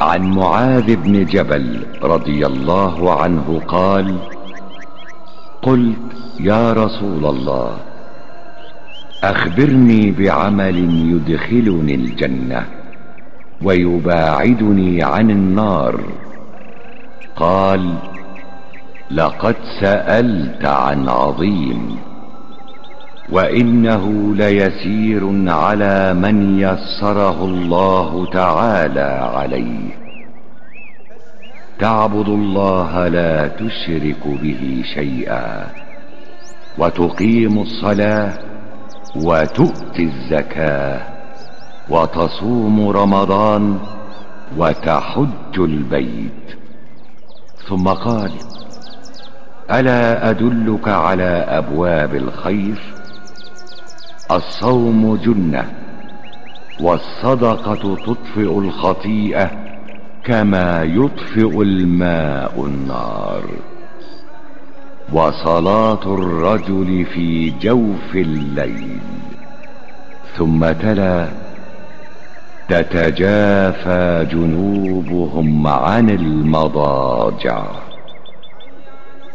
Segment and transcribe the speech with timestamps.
[0.00, 4.16] عن معاذ بن جبل رضي الله عنه قال
[5.62, 7.76] قلت يا رسول الله
[9.24, 10.76] أخبرني بعمل
[11.12, 12.66] يدخلني الجنة
[13.62, 16.00] ويباعدني عن النار.
[17.36, 17.94] قال
[19.10, 21.96] لقد سألت عن عظيم.
[23.32, 29.98] وإنه ليسير على من يسره الله تعالى عليه.
[31.78, 35.66] تعبد الله لا تشرك به شيئا.
[36.78, 38.38] وتقيم الصلاة
[39.16, 41.00] وتؤتي الزكاة.
[41.90, 43.78] وتصوم رمضان
[44.56, 46.58] وتحج البيت.
[47.68, 48.30] ثم قال
[49.70, 52.95] ألا أدلك على أبواب الخير؟
[54.30, 55.72] الصوم جنة
[56.80, 59.50] والصدقة تطفئ الخطيئة
[60.24, 63.42] كما يطفئ الماء النار.
[65.12, 69.00] وصلاة الرجل في جوف الليل
[70.36, 71.28] ثم تلا
[72.68, 77.64] تتجافى جنوبهم عن المضاجع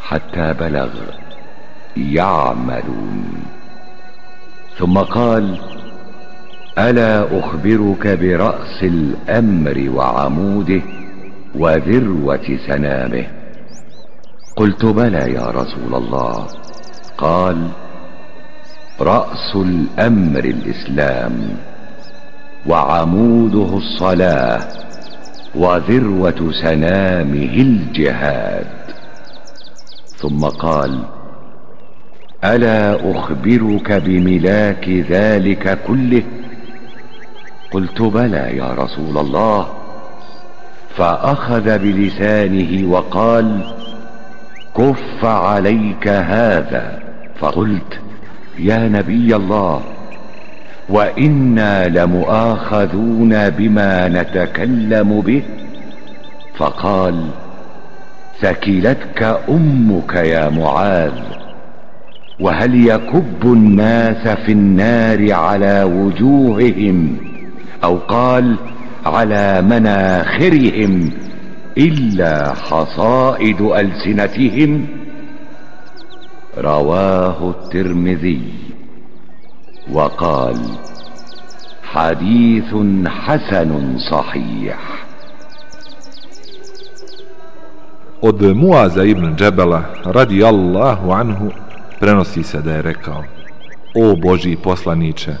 [0.00, 0.90] حتى بلغ
[1.96, 3.44] يعملون.
[4.78, 5.58] ثم قال
[6.78, 10.82] ألا أخبرك برأس الأمر وعموده
[11.54, 13.26] وذروة سنامه؟
[14.56, 16.46] قلت بلى يا رسول الله.
[17.18, 17.68] قال
[19.00, 21.56] رأس الأمر الإسلام
[22.66, 24.68] وعموده الصلاة
[25.54, 28.66] وذروة سنامه الجهاد.
[30.16, 31.04] ثم قال
[32.44, 36.22] ألا أخبرك بملاك ذلك كله؟
[37.70, 39.66] قلت بلى يا رسول الله.
[40.96, 43.60] فأخذ بلسانه وقال
[44.76, 47.02] كف عليك هذا.
[47.40, 48.00] فقلت
[48.58, 49.82] يا نبي الله
[50.88, 55.42] وإنا لمؤاخذون بما نتكلم به.
[56.56, 57.26] فقال
[58.40, 61.43] ثكلتك أمك يا معاذ.
[62.40, 67.16] وهل يكب الناس في النار على وجوههم
[67.84, 68.56] أو قال
[69.06, 71.10] على مناخرهم
[71.78, 74.86] إلا حصائد ألسنتهم؟
[76.58, 78.42] رواه الترمذي.
[79.92, 80.56] وقال
[81.82, 82.74] حديث
[83.06, 84.78] حسن صحيح.
[88.24, 91.52] Od Muaza ibn Džebela radi Allahu anhu
[92.00, 93.24] prenosi se da je rekao
[93.94, 95.34] O Boži poslaniće,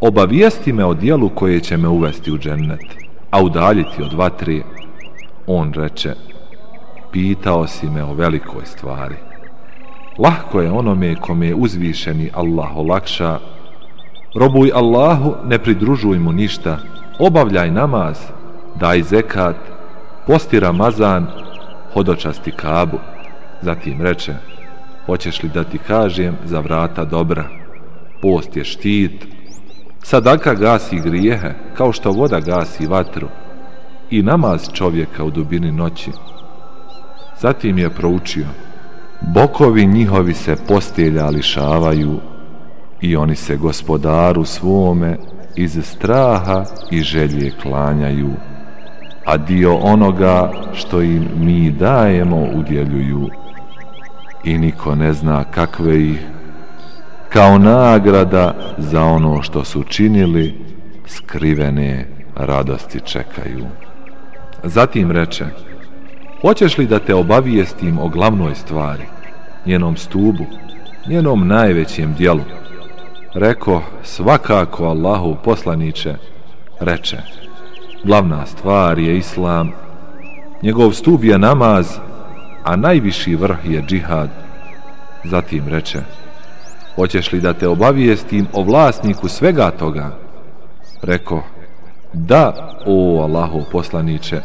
[0.00, 2.84] obavijesti me o dijelu koje će me uvesti u džennet,
[3.30, 4.62] a udaljiti od vatri.
[5.46, 6.14] On reče,
[7.12, 9.16] pitao si me o velikoj stvari.
[10.18, 13.38] Lahko je onome kome je uzvišeni Allah olakša
[14.34, 16.78] Robuj Allahu, ne pridružuj mu ništa,
[17.18, 18.18] obavljaj namaz,
[18.80, 19.56] daj zekat,
[20.26, 21.26] posti Ramazan,
[21.92, 22.98] hodočasti kabu.
[23.62, 24.34] Zatim reče,
[25.10, 27.44] hoćeš li da ti kažem za vrata dobra?
[28.22, 29.26] Post je štit,
[30.02, 33.28] sadaka gasi grijehe, kao što voda gasi vatru,
[34.10, 36.10] i namaz čovjeka u dubini noći.
[37.40, 38.46] Zatim je proučio,
[39.34, 42.20] bokovi njihovi se postelja lišavaju,
[43.00, 45.16] i oni se gospodaru svome
[45.56, 48.30] iz straha i želje klanjaju,
[49.24, 53.39] a dio onoga što im mi dajemo udjeljuju
[54.44, 56.26] i niko ne zna kakve ih
[57.28, 60.54] kao nagrada za ono što su činili
[61.06, 62.06] skrivene
[62.36, 63.66] radosti čekaju.
[64.64, 65.44] Zatim reče,
[66.40, 69.04] hoćeš li da te obavijestim o glavnoj stvari,
[69.66, 70.44] njenom stubu,
[71.08, 72.42] njenom najvećem dijelu,
[73.34, 76.14] Reko, svakako Allahu poslaniće,
[76.80, 77.16] reče,
[78.04, 79.72] glavna stvar je Islam,
[80.62, 81.98] njegov stup je namaz,
[82.64, 84.30] a najviši vrh je džihad.
[85.24, 85.98] Zatim reče,
[86.94, 90.16] hoćeš li da te obavijestim o vlasniku svega toga?
[91.02, 91.42] Reko,
[92.12, 94.40] da, o Allahu poslaniće,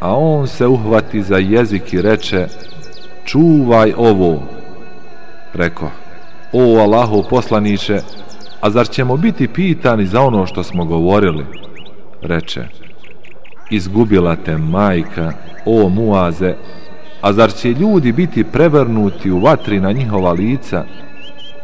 [0.00, 2.46] a on se uhvati za jezik i reče,
[3.24, 4.42] čuvaj ovo.
[5.54, 5.90] Reko,
[6.52, 8.00] O Allahu poslaniće,
[8.60, 11.46] a zar ćemo biti pitani za ono što smo govorili?
[12.22, 12.64] Reče,
[13.70, 15.32] izgubila te majka,
[15.66, 16.54] o Muaze,
[17.20, 20.84] a zar će ljudi biti prevrnuti u vatri na njihova lica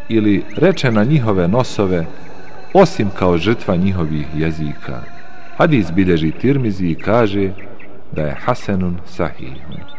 [0.08, 2.06] ili reče na njihove nosove,
[2.72, 5.02] osim kao žrtva njihovih jezika?
[5.56, 7.50] Hadis bilježi Tirmizi i kaže
[8.12, 9.93] da je Hasanun sahihun.